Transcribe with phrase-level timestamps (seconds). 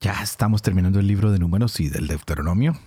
[0.00, 2.78] ya estamos terminando el libro de números y del Deuteronomio.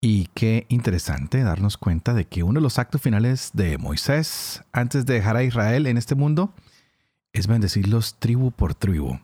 [0.00, 5.06] Y qué interesante darnos cuenta de que uno de los actos finales de Moisés antes
[5.06, 6.52] de dejar a Israel en este mundo
[7.32, 9.18] es bendecirlos tribu por tribu.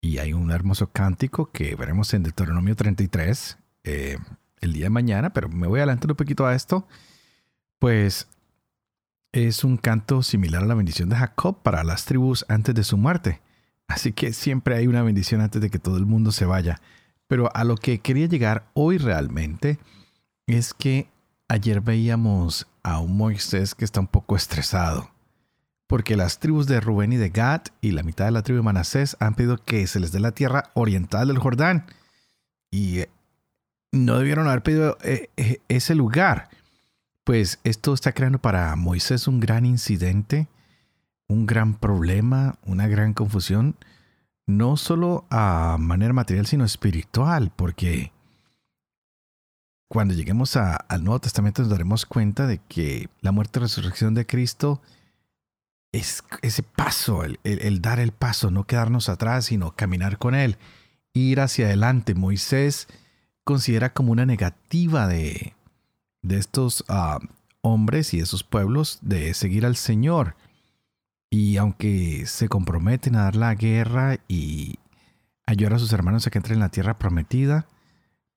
[0.00, 4.16] Y hay un hermoso cántico que veremos en Deuteronomio 33 eh,
[4.60, 6.86] el día de mañana, pero me voy adelantando un poquito a esto.
[7.78, 8.28] Pues
[9.32, 12.96] es un canto similar a la bendición de Jacob para las tribus antes de su
[12.96, 13.40] muerte.
[13.90, 16.80] Así que siempre hay una bendición antes de que todo el mundo se vaya.
[17.26, 19.80] Pero a lo que quería llegar hoy realmente
[20.46, 21.08] es que
[21.48, 25.10] ayer veíamos a un Moisés que está un poco estresado.
[25.88, 28.62] Porque las tribus de Rubén y de Gad y la mitad de la tribu de
[28.62, 31.86] Manasés han pedido que se les dé la tierra oriental del Jordán.
[32.70, 33.10] Y eh,
[33.90, 36.48] no debieron haber pedido eh, eh, ese lugar.
[37.24, 40.46] Pues esto está creando para Moisés un gran incidente
[41.30, 43.76] un gran problema, una gran confusión,
[44.46, 48.12] no solo a manera material, sino espiritual, porque
[49.88, 54.26] cuando lleguemos al Nuevo Testamento nos daremos cuenta de que la muerte y resurrección de
[54.26, 54.82] Cristo
[55.92, 60.58] es ese paso, el, dar el paso, no quedarnos atrás, sino caminar con Él,
[61.12, 62.16] ir hacia adelante.
[62.16, 62.88] Moisés
[63.44, 65.54] considera como una negativa de,
[66.28, 67.20] estos ah,
[67.60, 70.34] hombres y de esos pueblos de seguir al Señor.
[71.30, 74.80] Y aunque se comprometen a dar la guerra y
[75.46, 77.66] ayudar a sus hermanos a que entren en la tierra prometida,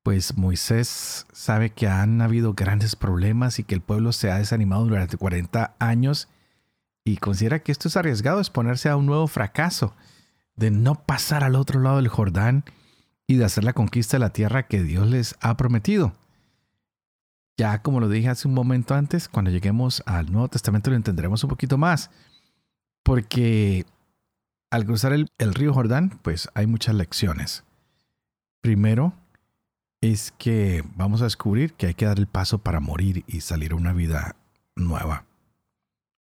[0.04, 4.86] pues Moisés sabe que han habido grandes problemas y que el pueblo se ha desanimado
[4.86, 6.28] durante 40 años
[7.04, 9.96] y considera que esto es arriesgado, exponerse a un nuevo fracaso,
[10.56, 12.64] de no pasar al otro lado del Jordán
[13.26, 16.14] y de hacer la conquista de la tierra que Dios les ha prometido.
[17.58, 21.44] Ya como lo dije hace un momento antes, cuando lleguemos al Nuevo Testamento lo entenderemos
[21.44, 22.12] un poquito más
[23.04, 23.86] porque
[24.72, 27.64] al cruzar el, río Jordán, pues hay muchas lecciones.
[28.62, 29.14] Primero
[30.02, 33.74] es que vamos a descubrir que hay que dar el paso para morir y salir
[33.74, 34.36] a una vida
[34.76, 35.26] nueva.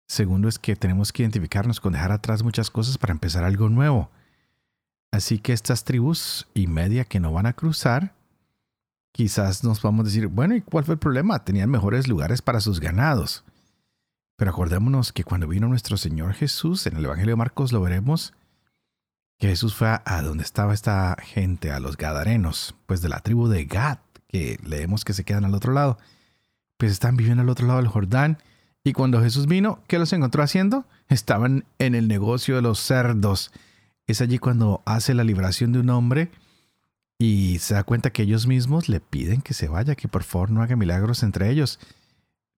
[0.07, 4.09] Segundo es que tenemos que identificarnos con dejar atrás muchas cosas para empezar algo nuevo.
[5.11, 8.15] Así que estas tribus y media que no van a cruzar,
[9.11, 11.43] quizás nos vamos a decir, bueno, ¿y cuál fue el problema?
[11.43, 13.43] Tenían mejores lugares para sus ganados.
[14.39, 18.33] Pero acordémonos que cuando vino nuestro Señor Jesús, en el Evangelio de Marcos lo veremos,
[19.37, 23.49] que Jesús fue a, donde estaba esta gente, a los Gadarenos, pues de la tribu
[23.49, 23.97] de Gad,
[24.29, 25.97] que leemos que se quedan al otro lado,
[26.77, 28.37] pues están viviendo al otro lado del Jordán.
[28.81, 30.85] Y cuando Jesús vino, ¿qué los encontró haciendo?
[31.09, 33.51] Estaban en el negocio de los cerdos.
[34.07, 36.31] Es allí cuando hace la liberación de un hombre
[37.17, 40.49] y se da cuenta que ellos mismos le piden que se vaya, que por favor
[40.49, 41.77] no haga milagros entre ellos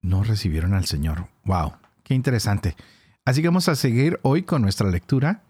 [0.02, 1.28] no recibieron al Señor.
[1.44, 1.74] ¡Wow!
[2.02, 2.76] ¡Qué interesante!
[3.24, 5.42] Así que vamos a seguir hoy con nuestra lectura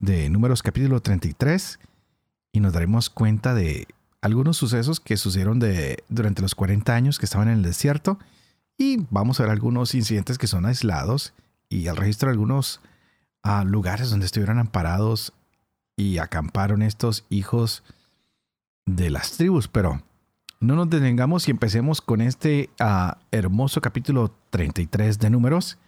[0.00, 1.78] de Números capítulo 33
[2.52, 3.86] y nos daremos cuenta de
[4.20, 8.18] algunos sucesos que sucedieron de, durante los 40 años que estaban en el desierto
[8.76, 11.32] y vamos a ver algunos incidentes que son aislados
[11.68, 12.80] y al registro de algunos
[13.42, 15.32] ah, lugares donde estuvieron amparados
[15.96, 17.84] y acamparon estos hijos
[18.84, 19.68] de las tribus.
[19.68, 20.02] Pero
[20.60, 25.78] no nos detengamos y empecemos con este ah, hermoso capítulo 33 de números.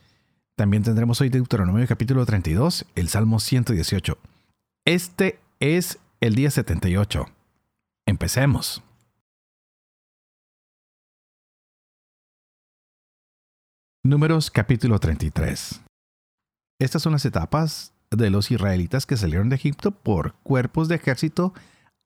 [0.57, 4.19] También tendremos hoy Deuteronomio capítulo 32, el Salmo 118.
[4.85, 7.27] Este es el día 78.
[8.07, 8.83] Empecemos.
[14.05, 15.81] Números capítulo 33.
[16.81, 21.53] Estas son las etapas de los israelitas que salieron de Egipto por cuerpos de ejército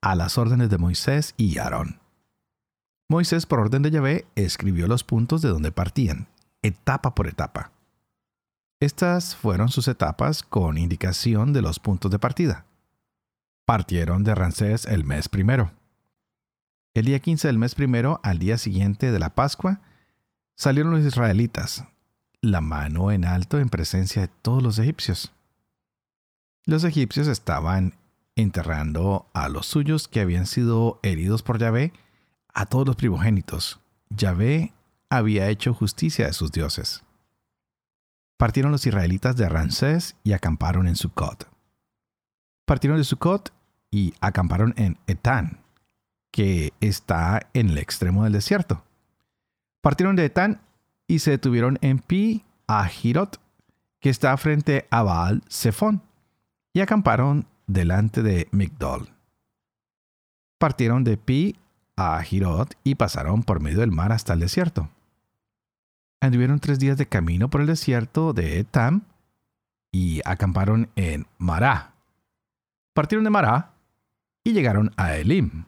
[0.01, 2.02] a las órdenes de Moisés y Aarón.
[3.13, 6.25] Moisés, por orden de Yahvé, escribió los puntos de donde partían,
[6.63, 7.71] etapa por etapa.
[8.79, 12.65] Estas fueron sus etapas con indicación de los puntos de partida.
[13.65, 15.71] Partieron de Rancés el mes primero.
[16.95, 19.81] El día 15 del mes primero, al día siguiente de la Pascua,
[20.55, 21.85] salieron los israelitas,
[22.41, 25.31] la mano en alto en presencia de todos los egipcios.
[26.65, 27.93] Los egipcios estaban
[28.35, 31.93] enterrando a los suyos que habían sido heridos por Yahvé
[32.53, 33.79] a todos los primogénitos.
[34.09, 34.73] Yahvé
[35.09, 37.03] había hecho justicia de sus dioses.
[38.37, 41.49] Partieron los israelitas de Ramsés y acamparon en Sucot.
[42.65, 43.53] Partieron de Sucot
[43.91, 45.59] y acamparon en Etán,
[46.31, 48.83] que está en el extremo del desierto.
[49.81, 50.61] Partieron de Etán
[51.07, 53.39] y se detuvieron en Pi a Girot,
[53.99, 56.01] que está frente a Baal Zephon,
[56.73, 59.09] y acamparon delante de Migdol.
[60.57, 61.55] Partieron de Pi
[61.95, 64.89] a Girot y pasaron por medio del mar hasta el desierto.
[66.21, 69.01] Anduvieron tres días de camino por el desierto de Etam
[69.91, 71.93] y acamparon en Mará.
[72.93, 73.73] Partieron de Mará
[74.43, 75.65] y llegaron a Elim.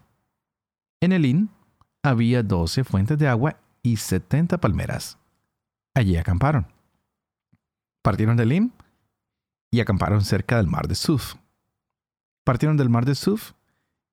[1.01, 1.49] En Elim
[2.03, 5.17] había doce fuentes de agua y setenta palmeras.
[5.93, 6.67] Allí acamparon.
[8.01, 8.71] Partieron de Elim
[9.71, 11.35] y acamparon cerca del mar de Suf.
[12.43, 13.51] Partieron del mar de Suf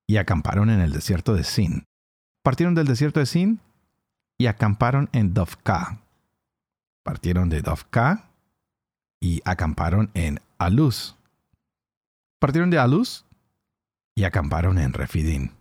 [0.07, 1.85] y acamparon en el desierto de Sin.
[2.43, 3.61] Partieron del desierto de Sin
[4.37, 6.01] y acamparon en Dovka.
[7.01, 8.29] Partieron de Dovka
[9.21, 11.15] y acamparon en Aluz.
[12.39, 13.25] Partieron de Aluz
[14.13, 15.51] y acamparon en Refidín.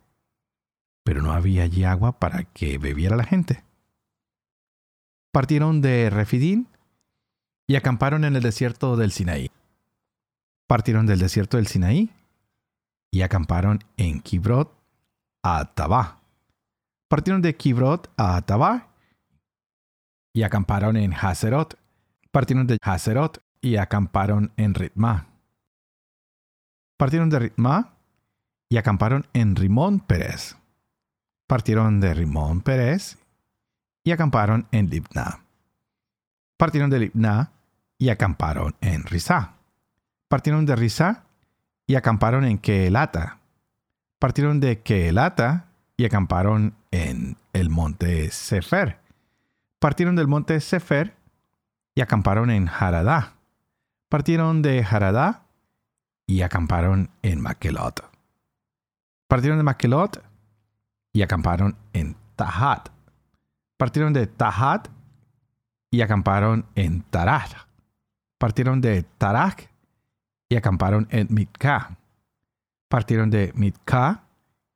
[1.05, 3.63] Pero no había allí agua para que bebiera la gente.
[5.31, 6.67] Partieron de Refidín
[7.69, 9.53] y acamparon en el desierto del Sinaí.
[10.67, 12.11] Partieron del desierto del Sinaí
[13.13, 14.77] y acamparon en Kibrot
[15.45, 16.22] a Tabá.
[17.13, 18.89] Partieron de Kibrot a Tabá
[20.33, 21.79] y acamparon en Hazerot.
[22.31, 25.27] Partieron de Hazerot y acamparon en Ritma.
[26.97, 27.99] Partieron de Ritma
[28.71, 30.57] y acamparon en Rimón Pérez.
[31.47, 33.19] Partieron de Rimón Pérez
[34.05, 35.45] y acamparon en Libna.
[36.57, 37.53] Partieron de Libna
[37.99, 39.57] y acamparon en Rizá.
[40.29, 41.25] Partieron de Rizá
[41.87, 43.39] y acamparon en Keelata.
[44.19, 48.99] Partieron de Keelata y acamparon en el monte Sefer.
[49.79, 51.17] Partieron del monte Sefer
[51.95, 53.35] y acamparon en Haradá.
[54.09, 55.47] Partieron de Haradá
[56.27, 58.09] y acamparon en Makelot.
[59.29, 60.23] Partieron de Makelot
[61.13, 62.89] y acamparon en Tahat.
[63.77, 64.89] Partieron de Tahat
[65.91, 67.67] y acamparon en Taraj.
[68.39, 69.69] Partieron de Taraj
[70.49, 71.97] y acamparon en Mitka.
[72.89, 74.25] Partieron de Mitka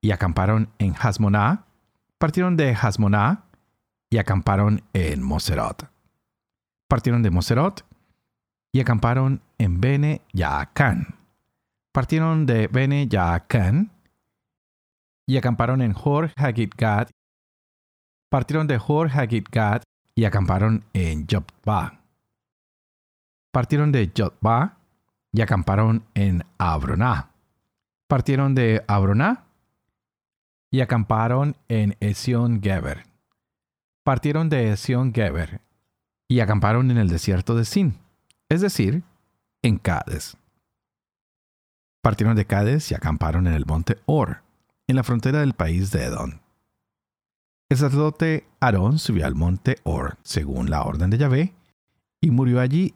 [0.06, 1.64] y acamparon en Hasmoná.
[2.19, 3.43] Partieron de Hasmoná
[4.08, 5.91] y acamparon en Moserot.
[6.87, 7.85] Partieron de Moserot
[8.70, 11.17] y acamparon en Bene Yaacán.
[11.91, 13.91] Partieron de Bene Yaacán
[15.26, 17.09] y acamparon en Hor Hagidgad.
[18.31, 19.82] Partieron de Hor Hagidgad
[20.14, 21.99] y acamparon en Jotba.
[23.50, 24.76] Partieron de Jotba
[25.32, 27.31] y acamparon en Abroná.
[28.06, 29.45] Partieron de Abroná
[30.76, 33.05] y acamparon en Esion Geber.
[34.05, 35.62] Partieron de Esion Geber
[36.28, 37.99] y acamparon en el desierto de Sin
[38.50, 39.02] es decir,
[39.62, 40.37] en Cádiz.
[42.02, 44.43] Partieron de Cádiz y acamparon en el monte Or,
[44.87, 46.40] en la frontera del país de Edom.
[47.70, 51.55] El sacerdote Aarón subió al monte Or, según la orden de Yahvé,
[52.20, 52.94] y murió allí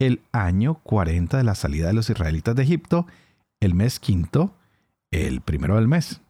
[0.00, 3.06] el año 40 de la salida de los israelitas de Egipto,
[3.60, 4.52] el mes quinto,
[5.12, 6.20] el primero del mes.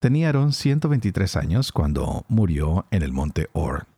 [0.00, 3.88] Tenía Aarón 123 años cuando murió en el monte Or.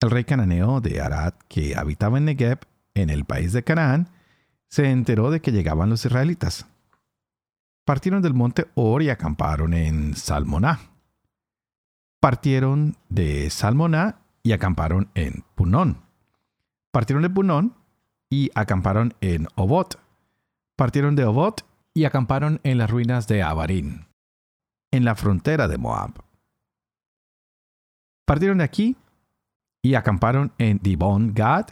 [0.00, 2.60] El rey cananeo de Arad, que habitaba en Negev,
[2.94, 4.10] en el país de Canaán,
[4.68, 6.66] se enteró de que llegaban los israelitas.
[7.84, 10.78] Partieron del monte Or y acamparon en Salmoná.
[12.20, 16.02] Partieron de Salmoná y acamparon en Punón.
[16.92, 17.74] Partieron de Punón
[18.30, 19.98] y acamparon en Obot.
[20.76, 24.06] Partieron de Obot y acamparon en las ruinas de Abarín,
[24.92, 26.24] en la frontera de Moab.
[28.26, 28.96] Partieron de aquí
[29.82, 31.68] y acamparon en Dibon Gad.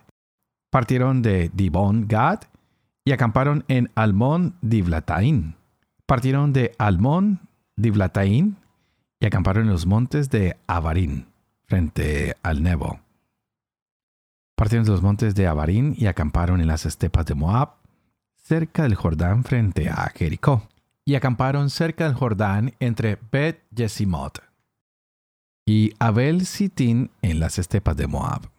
[0.70, 2.42] Partieron de Dibon Gad
[3.04, 5.56] y acamparon en Almón Diblataín.
[6.06, 7.40] Partieron de Almón
[7.76, 8.58] Diblataín
[9.20, 11.26] y acamparon en los montes de Avarín,
[11.64, 13.00] frente al Nebo.
[14.56, 17.81] Partieron de los montes de Avarín y acamparon en las estepas de Moab,
[18.52, 20.68] cerca del Jordán frente a Jericó.
[21.06, 24.42] Y acamparon cerca del Jordán entre Bet Yesimot
[25.64, 28.50] y Abel Sitín en las estepas de Moab.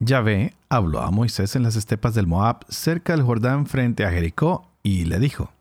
[0.00, 4.66] Yahvé habló a Moisés en las estepas del Moab, cerca del Jordán, frente a Jericó,
[4.82, 5.52] y le dijo: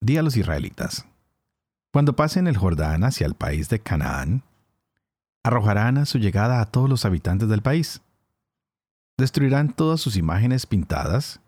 [0.00, 1.04] Di a los israelitas:
[1.92, 4.44] Cuando pasen el Jordán hacia el país de Canaán,
[5.42, 8.02] arrojarán a su llegada a todos los habitantes del país.
[9.18, 11.40] Destruirán todas sus imágenes pintadas,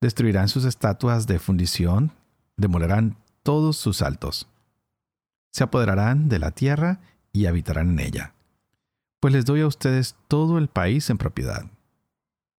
[0.00, 2.12] destruirán sus estatuas de fundición,
[2.56, 4.48] demolerán todos sus altos
[5.58, 7.00] se apoderarán de la tierra
[7.32, 8.34] y habitarán en ella.
[9.20, 11.66] Pues les doy a ustedes todo el país en propiedad.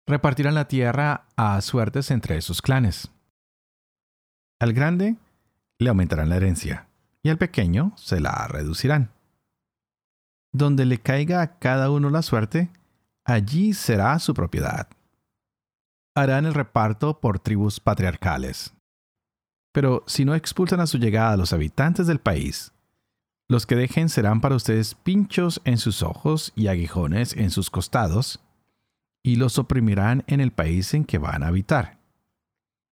[0.06, 3.10] Repartirán la tierra a suertes entre sus clanes.
[4.58, 5.16] Al grande
[5.78, 6.88] le aumentarán la herencia,
[7.22, 9.10] y al pequeño se la reducirán.
[10.52, 12.70] Donde le caiga a cada uno la suerte,
[13.24, 14.88] allí será su propiedad.
[16.16, 18.74] Harán el reparto por tribus patriarcales.
[19.72, 22.72] Pero si no expulsan a su llegada a los habitantes del país,
[23.48, 28.40] los que dejen serán para ustedes pinchos en sus ojos y aguijones en sus costados,
[29.22, 31.98] y los oprimirán en el país en que van a habitar.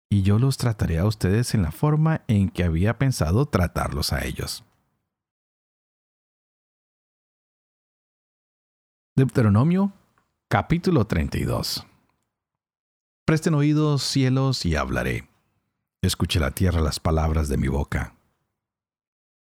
[0.09, 4.25] Y yo los trataré a ustedes en la forma en que había pensado tratarlos a
[4.25, 4.65] ellos.
[9.17, 9.93] Deuteronomio
[10.49, 11.87] capítulo 32
[13.31, 15.29] Presten oídos cielos y hablaré.
[16.03, 18.17] Escuche la tierra las palabras de mi boca.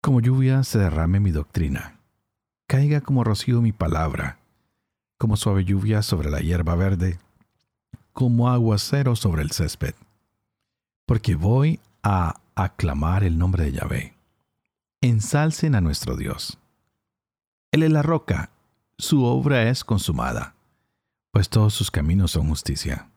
[0.02, 1.99] Como lluvia se derrame mi doctrina.
[2.66, 4.40] Caiga como rocío mi palabra,
[5.16, 7.18] como suave lluvia sobre la hierba verde,
[8.12, 9.95] como aguacero sobre el césped.
[11.07, 14.14] Porque voy a aclamar el nombre de Yahvé.
[15.00, 16.59] Ensalcen a nuestro Dios.
[17.73, 18.50] Él es la roca,
[18.99, 20.54] su obra es consumada,
[21.30, 23.09] pues todos sus caminos son justicia.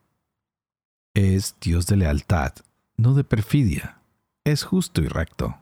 [1.13, 2.53] Es Dios de lealtad,
[2.95, 3.99] no de perfidia,
[4.45, 5.57] es justo y recto.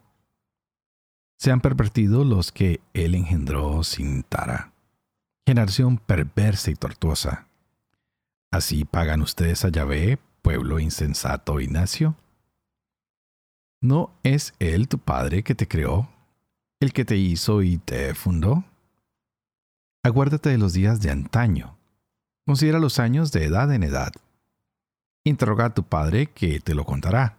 [1.37, 4.73] Se han pervertido los que él engendró sin tara.
[5.47, 7.47] Generación perversa y tortuosa.
[8.51, 12.15] ¿Así pagan ustedes a Yahvé, pueblo insensato y nacio?
[13.81, 16.09] ¿No es él tu padre que te creó,
[16.79, 18.65] el que te hizo y te fundó?
[20.03, 21.75] Acuérdate de los días de antaño.
[22.45, 24.11] Considera los años de edad en edad.
[25.23, 27.37] Interroga a tu padre que te lo contará,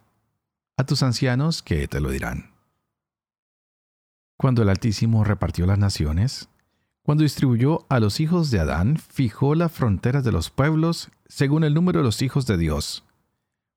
[0.77, 2.51] a tus ancianos que te lo dirán
[4.41, 6.49] cuando el Altísimo repartió las naciones,
[7.03, 11.75] cuando distribuyó a los hijos de Adán, fijó las fronteras de los pueblos según el
[11.75, 13.05] número de los hijos de Dios.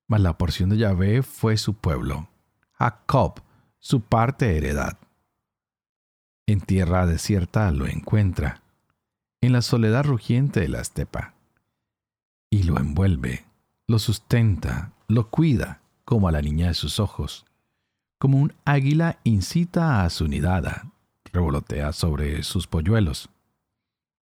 [0.08, 2.30] Mas la porción de Yahvé fue su pueblo,
[2.72, 3.42] Jacob,
[3.80, 4.98] su parte heredad.
[6.48, 8.62] En tierra desierta lo encuentra,
[9.42, 11.34] en la soledad rugiente de la estepa.
[12.50, 13.44] Y lo envuelve,
[13.88, 17.46] lo sustenta, lo cuida, como a la niña de sus ojos
[18.24, 20.90] como un águila incita a su nidada,
[21.34, 23.30] revolotea sobre sus polluelos.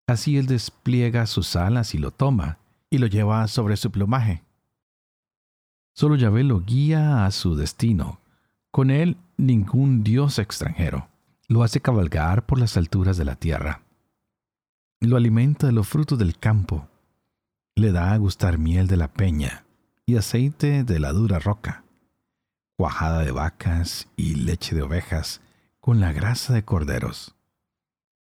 [0.07, 2.57] Así él despliega sus alas y lo toma,
[2.89, 4.41] y lo lleva sobre su plumaje.
[5.93, 8.19] Solo Yahvé lo guía a su destino,
[8.71, 11.07] con él ningún dios extranjero.
[11.47, 13.83] Lo hace cabalgar por las alturas de la tierra.
[14.99, 16.87] Lo alimenta de los frutos del campo.
[17.75, 19.63] Le da a gustar miel de la peña
[20.05, 21.83] y aceite de la dura roca
[22.81, 25.39] cuajada de vacas y leche de ovejas
[25.79, 27.35] con la grasa de corderos,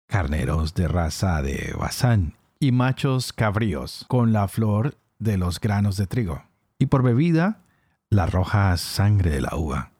[0.06, 6.06] carneros de raza de Bazán y machos cabríos con la flor de los granos de
[6.06, 6.44] trigo,
[6.78, 7.62] y por bebida
[8.11, 9.92] la roja sangre de la uva.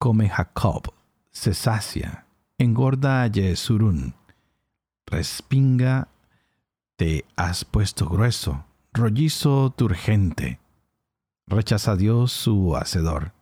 [0.00, 0.92] Come Jacob,
[1.30, 2.26] se sacia,
[2.58, 4.16] engorda Yesurún,
[5.06, 6.08] respinga,
[6.96, 10.58] te has puesto grueso, rollizo turgente,
[11.48, 13.32] Rechaza a Dios su hacedor.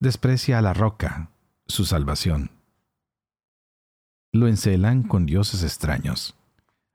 [0.00, 1.30] Desprecia a la roca,
[1.68, 2.50] su salvación.
[4.32, 6.34] Lo encelan con dioses extraños.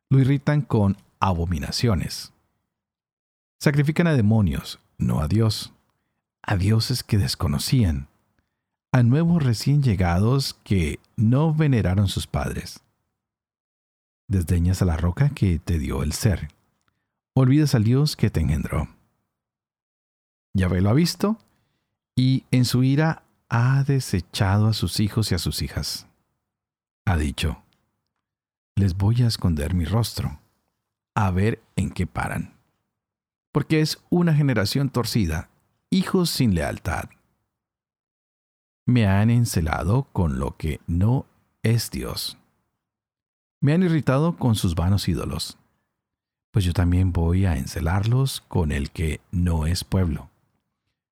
[0.09, 2.33] Lo irritan con abominaciones.
[3.57, 5.71] Sacrifican a demonios, no a Dios.
[6.41, 8.09] A dioses que desconocían.
[8.91, 12.83] A nuevos recién llegados que no veneraron sus padres.
[14.29, 16.49] Desdeñas a la roca que te dio el ser.
[17.33, 18.89] Olvidas al Dios que te engendró.
[20.53, 21.37] Yahvé lo ha visto
[22.15, 26.07] y en su ira ha desechado a sus hijos y a sus hijas.
[27.05, 27.63] Ha dicho,
[28.75, 30.39] les voy a esconder mi rostro,
[31.15, 32.53] a ver en qué paran.
[33.53, 35.49] Porque es una generación torcida,
[35.89, 37.09] hijos sin lealtad.
[38.85, 41.25] Me han encelado con lo que no
[41.63, 42.37] es Dios.
[43.61, 45.57] Me han irritado con sus vanos ídolos.
[46.51, 50.29] Pues yo también voy a encelarlos con el que no es pueblo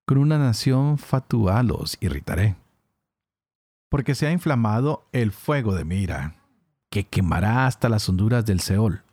[0.05, 2.55] con una nación fatua los irritaré.
[3.89, 6.35] Porque se ha inflamado el fuego de mi ira,
[6.91, 9.03] que quemará hasta las honduras del Seol.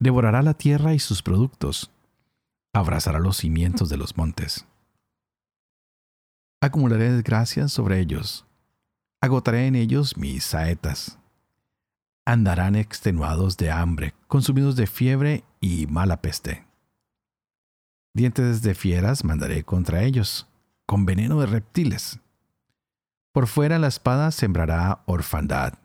[0.00, 1.90] Devorará la tierra y sus productos.
[2.72, 4.66] Abrazará los cimientos de los montes.
[6.60, 8.44] Acumularé desgracias sobre ellos.
[9.20, 11.18] Agotaré en ellos mis saetas.
[12.24, 16.64] Andarán extenuados de hambre, consumidos de fiebre y mala peste
[18.14, 20.46] Dientes de fieras mandaré contra ellos,
[20.84, 22.20] con veneno de reptiles.
[23.32, 25.78] Por fuera la espada sembrará orfandad,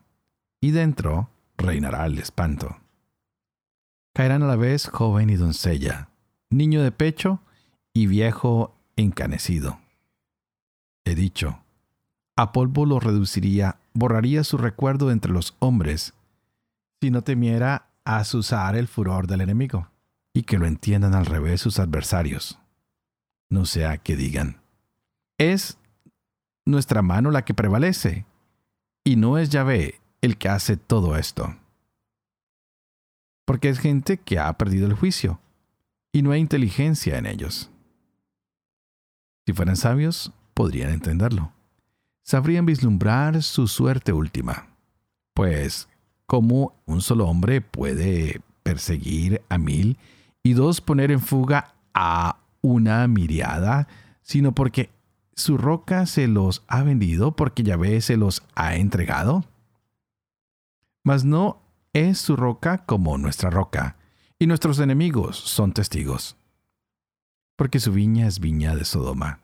[0.60, 2.76] y dentro reinará el espanto.
[4.12, 6.10] Caerán a la vez joven y doncella,
[6.50, 7.40] niño de pecho
[7.94, 9.80] y viejo encanecido.
[11.04, 11.62] he dicho.
[12.36, 16.12] A polvo lo reduciría, borraría su recuerdo entre los hombres,
[17.00, 19.90] si no temiera azuzar el furor del enemigo,
[20.32, 22.58] y que lo entiendan al revés sus adversarios.
[23.50, 24.60] No sea que digan,
[25.38, 25.78] es
[26.64, 28.26] nuestra mano la que prevalece,
[29.04, 31.56] y no es Yahvé el que hace todo esto.
[33.44, 35.40] Porque es gente que ha perdido el juicio,
[36.12, 37.70] y no hay inteligencia en ellos.
[39.46, 41.52] Si fueran sabios, podrían entenderlo.
[42.22, 44.66] Sabrían vislumbrar su suerte última.
[45.32, 45.88] Pues,
[46.28, 49.98] ¿cómo un solo hombre puede perseguir a mil
[50.44, 53.88] y dos poner en fuga a una miriada,
[54.22, 54.90] sino porque
[55.34, 59.44] su roca se los ha vendido, porque Yahvé se los ha entregado?
[61.02, 61.60] Mas no
[61.92, 63.96] es su roca como nuestra roca,
[64.38, 66.38] y nuestros enemigos son testigos
[67.58, 69.40] porque su viña es viña de Sodoma,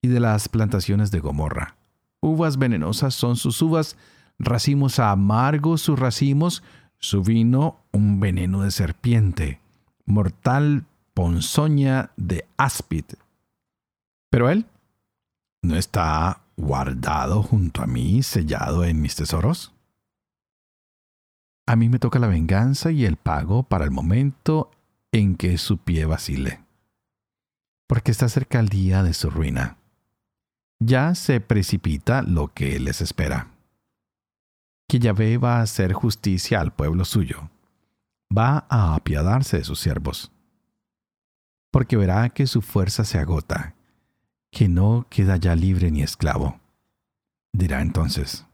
[0.00, 1.76] y de las plantaciones de Gomorra.
[2.22, 3.98] Uvas venenosas son sus uvas,
[4.38, 6.62] racimos amargos sus racimos,
[6.98, 9.60] su vino un veneno de serpiente,
[10.06, 13.04] mortal ponzoña de áspid.
[14.30, 14.66] Pero él
[15.62, 19.72] no está guardado junto a mí, sellado en mis tesoros.
[21.66, 24.70] A mí me toca la venganza y el pago para el momento
[25.12, 26.64] en que su pie vacile
[27.86, 29.76] porque está cerca el día de su ruina.
[30.80, 33.53] Ya se precipita lo que les espera.
[34.88, 37.50] Que Yahvé va a hacer justicia al pueblo suyo.
[38.36, 40.30] Va a apiadarse de sus siervos.
[41.70, 43.74] Porque verá que su fuerza se agota,
[44.50, 46.60] que no queda ya libre ni esclavo.
[47.52, 48.46] Dirá entonces,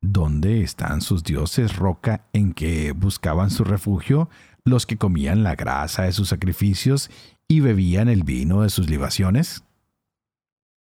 [0.00, 4.28] ¿dónde están sus dioses, roca en que buscaban su refugio,
[4.64, 7.10] los que comían la grasa de sus sacrificios
[7.48, 9.64] y bebían el vino de sus libaciones?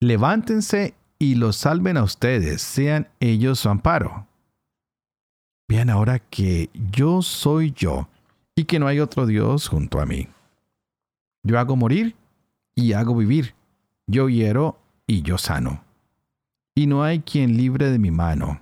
[0.01, 4.27] Levántense y los salven a ustedes, sean ellos su amparo.
[5.69, 8.09] Vean ahora que yo soy yo
[8.55, 10.29] y que no hay otro Dios junto a mí.
[11.43, 12.15] Yo hago morir
[12.75, 13.55] y hago vivir.
[14.07, 15.83] Yo hiero y yo sano.
[16.75, 18.61] Y no hay quien libre de mi mano.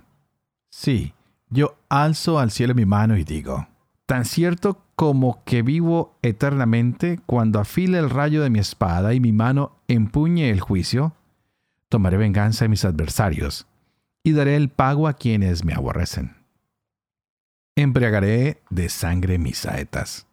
[0.69, 1.13] Sí,
[1.49, 3.67] yo alzo al cielo mi mano y digo,
[4.05, 9.31] tan cierto como que vivo eternamente, cuando afile el rayo de mi espada y mi
[9.31, 11.13] mano empuñe el juicio,
[11.89, 13.67] tomaré venganza de mis adversarios
[14.23, 16.40] y daré el pago a quienes me aborrecen.
[17.75, 20.27] Embriagaré de sangre mis saetas,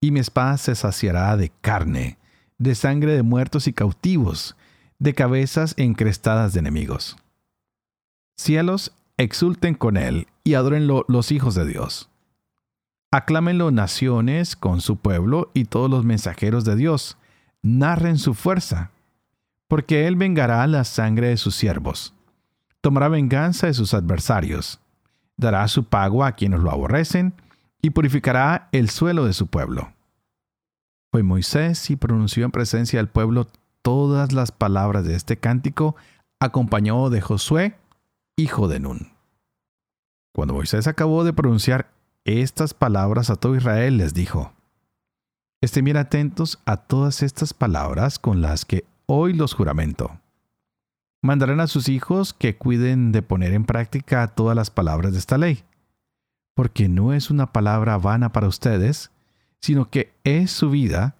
[0.00, 2.18] y mi espada se saciará de carne,
[2.58, 4.56] de sangre de muertos y cautivos,
[4.98, 7.16] de cabezas encrestadas de enemigos.
[8.36, 12.08] Cielos, exulten con él y adórenlo los hijos de Dios.
[13.10, 17.16] Aclámenlo naciones con su pueblo y todos los mensajeros de Dios.
[17.62, 18.90] Narren su fuerza,
[19.66, 22.14] porque Él vengará la sangre de sus siervos.
[22.82, 24.80] Tomará venganza de sus adversarios.
[25.38, 27.32] Dará su pago a quienes lo aborrecen
[27.80, 29.94] y purificará el suelo de su pueblo.
[31.10, 33.46] Fue Moisés y pronunció en presencia del pueblo
[33.80, 35.96] todas las palabras de este cántico,
[36.40, 37.78] acompañado de Josué,
[38.36, 39.12] hijo de Nun.
[40.34, 41.90] Cuando Moisés acabó de pronunciar
[42.24, 44.52] estas palabras a todo Israel les dijo,
[45.60, 50.20] Estén bien atentos a todas estas palabras con las que hoy los juramento.
[51.22, 55.38] Mandarán a sus hijos que cuiden de poner en práctica todas las palabras de esta
[55.38, 55.64] ley,
[56.54, 59.10] porque no es una palabra vana para ustedes,
[59.60, 61.16] sino que es su vida,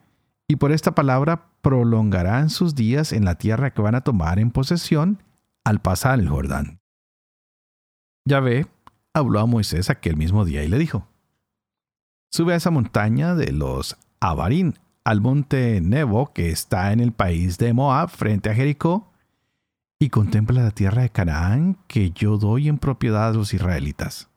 [0.46, 4.50] y por esta palabra prolongarán sus días en la tierra que van a tomar en
[4.50, 5.22] posesión
[5.64, 6.80] al pasar el Jordán.
[8.24, 8.66] Ya ve,
[9.12, 11.08] habló a Moisés aquel mismo día y le dijo,
[12.30, 17.58] Sube a esa montaña de los Abarín, al monte Nebo que está en el país
[17.58, 19.10] de Moab frente a Jericó,
[19.98, 24.28] y contempla la tierra de Canaán que yo doy en propiedad a los israelitas.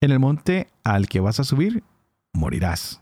[0.00, 1.82] En el monte al que vas a subir,
[2.32, 3.00] morirás,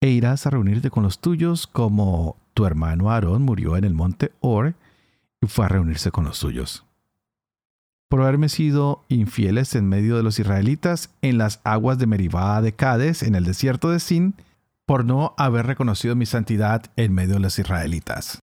[0.00, 4.32] e irás a reunirte con los tuyos como tu hermano Aarón murió en el monte
[4.40, 4.74] Or
[5.40, 6.84] y fue a reunirse con los suyos
[8.12, 12.74] por haberme sido infieles en medio de los israelitas en las aguas de Meribá de
[12.74, 14.34] Cades, en el desierto de Sin,
[14.84, 18.38] por no haber reconocido mi santidad en medio de los israelitas.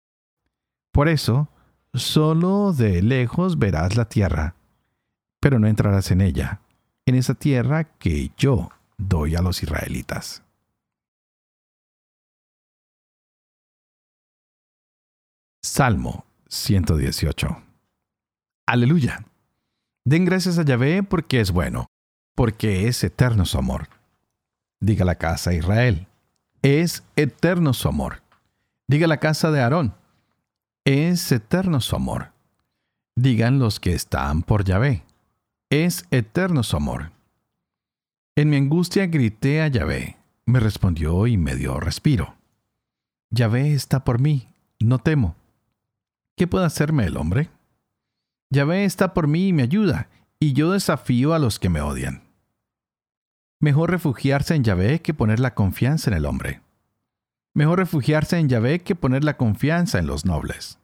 [0.92, 1.48] Por eso,
[1.96, 4.56] solo de lejos verás la tierra,
[5.40, 6.62] pero no entrarás en ella,
[7.06, 10.44] en esa tierra que yo doy a los israelitas.
[15.64, 17.64] Salmo 118.
[18.68, 19.26] Aleluya.
[20.06, 21.88] Den gracias a Yahvé porque es bueno,
[22.36, 23.90] porque es eterno su amor.
[24.80, 26.08] Diga la casa de Israel,
[26.62, 28.22] es eterno su amor.
[28.88, 29.96] Diga la casa de Aarón,
[30.88, 32.32] Es eterno su amor.
[33.16, 35.04] Digan los que están por Yahvé.
[35.72, 37.12] Es eterno su amor.
[38.36, 40.18] En mi angustia grité a Yahvé.
[40.46, 42.36] Me respondió y me dio respiro.
[43.32, 44.48] Yahvé está por mí,
[44.80, 45.36] no temo.
[46.38, 47.50] ¿Qué puede hacerme el hombre?
[48.52, 50.08] Yahvé está por mí y me ayuda,
[50.40, 52.22] y yo desafío a los que me odian.
[53.60, 56.62] Mejor refugiarse en Yahvé que poner la confianza en el hombre.
[57.56, 60.78] Mejor refugiarse en Yahvé que poner la confianza en los nobles.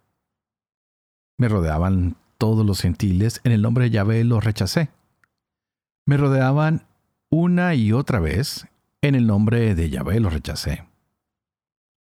[1.37, 4.89] Me rodeaban todos los gentiles, en el nombre de Yahvé los rechacé.
[6.05, 6.87] Me rodeaban
[7.29, 8.67] una y otra vez,
[9.01, 10.87] en el nombre de Yahvé los rechacé.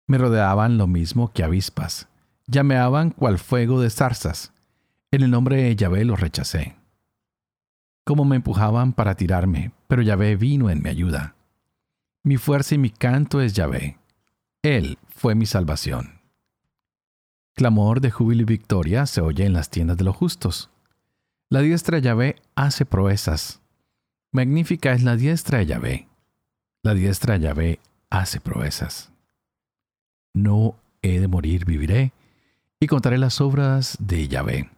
[0.07, 2.09] Me rodeaban lo mismo que avispas,
[2.47, 4.55] llameaban cual fuego de zarzas,
[5.11, 6.75] en el nombre de Yahvé los rechacé.
[8.07, 11.35] Como me empujaban para tirarme, pero Yahvé vino en mi ayuda.
[12.23, 13.99] Mi fuerza y mi canto es Yahvé.
[14.65, 16.23] Él fue mi salvación.
[17.55, 20.71] Clamor de júbilo y victoria se oye en las tiendas de los justos.
[21.51, 23.61] La diestra Yahvé hace proezas.
[24.33, 26.09] Magnífica es la diestra de Yahvé.
[26.83, 29.13] La diestra Yahvé hace proezas.
[30.33, 32.15] No he de morir, viviré,
[32.81, 34.71] y contaré las obras de Yahvé.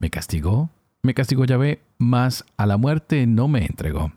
[0.00, 0.70] Me castigó,
[1.02, 4.12] me castigó Yahvé, mas a la muerte no me entregó.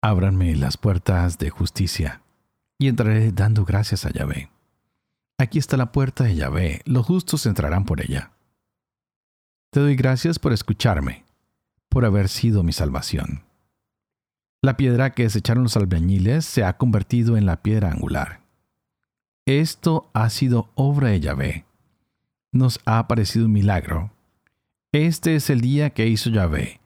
[0.00, 2.21] Ábranme las puertas de justicia,
[2.82, 4.50] y entraré dando gracias a Yahvé.
[5.38, 8.32] Aquí está la puerta de Yahvé, los justos entrarán por ella.
[9.70, 11.24] Te doy gracias por escucharme,
[11.88, 13.44] por haber sido mi salvación.
[14.62, 18.40] La piedra que desecharon los albañiles se ha convertido en la piedra angular.
[19.46, 21.64] Esto ha sido obra de Yahvé.
[22.50, 24.10] Nos ha parecido un milagro.
[24.90, 26.80] Este es el día que hizo Yahvé.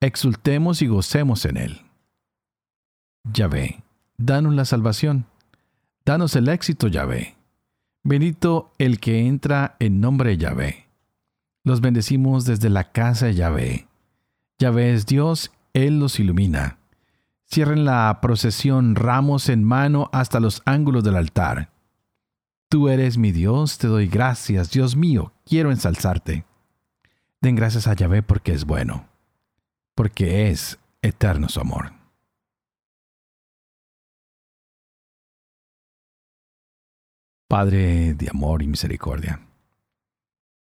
[0.00, 1.82] Exultemos y gocemos en él.
[3.24, 3.82] Yahvé,
[4.16, 5.26] danos la salvación.
[6.04, 7.36] Danos el éxito, Yahvé.
[8.02, 10.86] Bendito el que entra en nombre de Yahvé.
[11.62, 13.86] Los bendecimos desde la casa de Yahvé.
[14.58, 16.78] Yahvé es Dios, Él los ilumina.
[17.46, 21.70] Cierren la procesión ramos en mano hasta los ángulos del altar.
[22.68, 26.44] Tú eres mi Dios, te doy gracias, Dios mío, quiero ensalzarte.
[27.40, 29.06] Den gracias a Yahvé porque es bueno,
[29.94, 32.01] porque es eterno su amor.
[37.52, 39.38] Padre de amor y misericordia.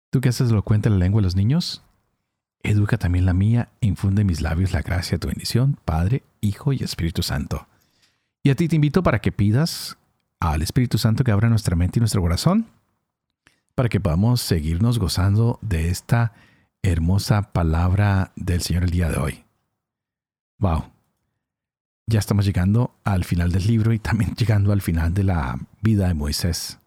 [0.10, 1.84] Tú que haces lo cuenta la lengua de los niños,
[2.64, 6.22] educa también la mía e infunde en mis labios la gracia de tu bendición, Padre,
[6.42, 7.66] Hijo y Espíritu Santo.
[8.44, 9.98] Y a ti te invito para que pidas
[10.42, 12.68] al Espíritu Santo que abra nuestra mente y nuestro corazón
[13.74, 16.34] para que podamos seguirnos gozando de esta
[16.84, 19.46] hermosa palabra del Señor el día de hoy.
[20.60, 20.92] Wow.
[22.08, 26.10] Ya estamos llegando al final del libro y también llegando al final de la vida
[26.10, 26.80] de Moisés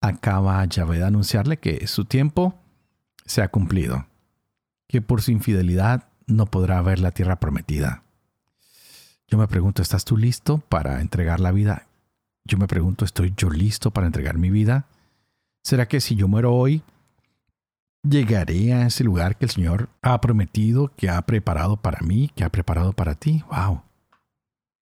[0.00, 2.58] acaba Yahvé de anunciarle que su tiempo
[3.24, 4.06] se ha cumplido,
[4.88, 8.02] que por su infidelidad no podrá ver la tierra prometida.
[9.28, 11.86] Yo me pregunto, ¿estás tú listo para entregar la vida?
[12.44, 14.86] Yo me pregunto, ¿estoy yo listo para entregar mi vida?
[15.64, 16.82] ¿Será que si yo muero hoy,
[18.08, 22.44] llegaré a ese lugar que el Señor ha prometido, que ha preparado para mí, que
[22.44, 23.42] ha preparado para ti?
[23.50, 23.82] ¡Wow!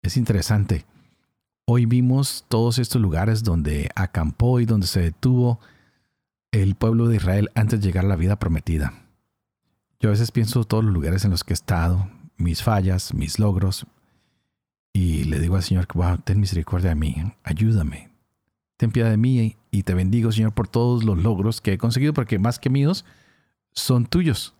[0.02, 0.84] Es interesante.
[1.72, 5.60] Hoy vimos todos estos lugares donde acampó y donde se detuvo
[6.50, 8.92] el pueblo de Israel antes de llegar a la vida prometida.
[10.00, 13.38] Yo a veces pienso todos los lugares en los que he estado, mis fallas, mis
[13.38, 13.86] logros,
[14.92, 18.10] y le digo al Señor, wow, ten misericordia de mí, ayúdame,
[18.76, 22.12] ten piedad de mí y te bendigo, Señor, por todos los logros que he conseguido,
[22.12, 23.04] porque más que míos,
[23.70, 24.54] son tuyos.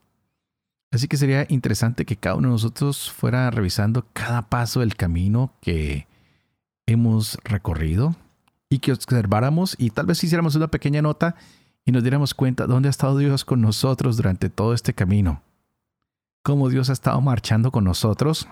[0.93, 5.53] Así que sería interesante que cada uno de nosotros fuera revisando cada paso del camino
[5.61, 6.07] que
[6.93, 8.15] hemos recorrido
[8.69, 11.37] y que observáramos y tal vez hiciéramos una pequeña nota
[11.85, 15.43] y nos diéramos cuenta dónde ha estado Dios con nosotros durante todo este camino.
[16.43, 18.49] Cómo Dios ha estado marchando con nosotros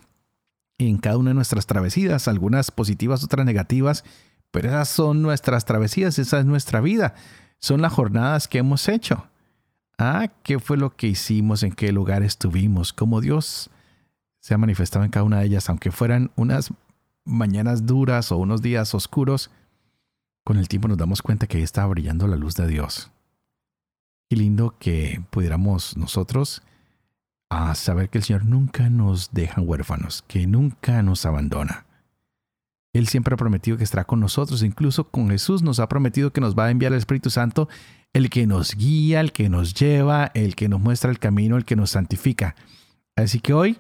[0.79, 4.05] en cada una de nuestras travesías, algunas positivas, otras negativas,
[4.51, 7.15] pero esas son nuestras travesías, esa es nuestra vida,
[7.59, 9.27] son las jornadas que hemos hecho.
[9.99, 11.65] Ah, ¿qué fue lo que hicimos?
[11.65, 12.93] ¿En qué lugar estuvimos?
[12.93, 13.71] Cómo Dios
[14.41, 16.73] se ha manifestado en cada una de ellas, aunque fueran unas
[17.29, 19.51] mañanas duras o unos días oscuros,
[20.45, 23.11] con el tiempo nos damos cuenta que ahí está brillando la luz de Dios.
[24.31, 26.63] Qué lindo que pudiéramos nosotros
[27.51, 31.85] a saber que el Señor nunca nos deja huérfanos, que nunca nos abandona.
[32.95, 36.41] Él siempre ha prometido que estará con nosotros, incluso con Jesús nos ha prometido que
[36.41, 37.69] nos va a enviar el Espíritu Santo,
[38.15, 41.67] el que nos guía, el que nos lleva, el que nos muestra el camino, el
[41.67, 42.57] que nos santifica.
[43.17, 43.79] Así que hoy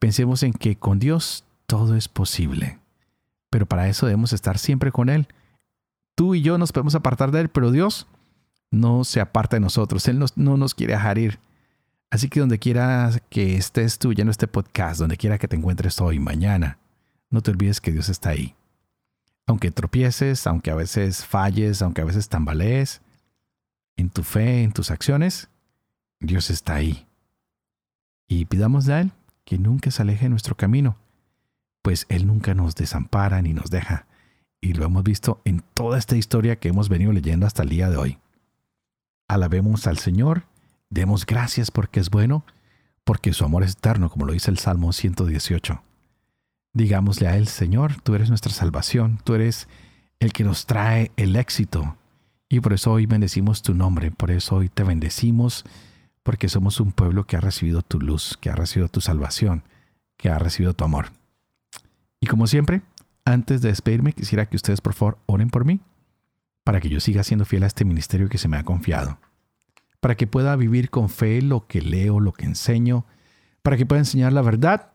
[0.00, 2.79] pensemos en que con Dios todo es posible
[3.50, 5.28] pero para eso debemos estar siempre con Él.
[6.14, 8.06] tú y yo nos podemos apartar de Él, pero Dios
[8.70, 10.06] no se aparta de nosotros.
[10.08, 11.38] Él no nos quiere dejar ir.
[12.10, 15.56] Así que donde quiera que estés tú ya en este podcast, donde quiera que te
[15.56, 16.78] encuentres hoy, mañana,
[17.30, 18.56] no te olvides que Dios está ahí.
[19.46, 23.00] Aunque tropieces, aunque a veces falles, aunque a veces tambalees,
[23.96, 25.48] en tu fe, en tus acciones,
[26.18, 27.06] Dios está ahí.
[28.26, 29.12] Y pidamos a Él
[29.44, 30.96] que nunca se aleje de nuestro camino,
[31.82, 34.06] pues Él nunca nos desampara ni nos deja.
[34.60, 37.88] Y lo hemos visto en toda esta historia que hemos venido leyendo hasta el día
[37.88, 38.18] de hoy.
[39.28, 40.44] Alabemos al Señor
[40.90, 42.44] Demos gracias porque es bueno,
[43.04, 45.80] porque su amor es eterno, como lo dice el Salmo 118.
[46.72, 49.68] Digámosle a Él, Señor, tú eres nuestra salvación, tú eres
[50.18, 51.96] el que nos trae el éxito.
[52.48, 55.64] Y por eso hoy bendecimos tu nombre, por eso hoy te bendecimos,
[56.24, 59.62] porque somos un pueblo que ha recibido tu luz, que ha recibido tu salvación,
[60.16, 61.12] que ha recibido tu amor.
[62.20, 62.82] Y como siempre,
[63.24, 65.80] antes de despedirme, quisiera que ustedes por favor oren por mí,
[66.64, 69.18] para que yo siga siendo fiel a este ministerio que se me ha confiado
[70.00, 73.04] para que pueda vivir con fe lo que leo, lo que enseño,
[73.62, 74.92] para que pueda enseñar la verdad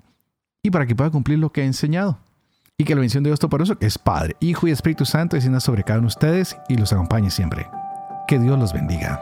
[0.64, 2.20] y para que pueda cumplir lo que he enseñado.
[2.78, 5.62] Y que la bendición de Dios Todopoderoso, que es Padre, Hijo y Espíritu Santo, descienda
[5.62, 7.70] sobre cada uno de ustedes y los acompañe siempre.
[8.28, 9.22] Que Dios los bendiga.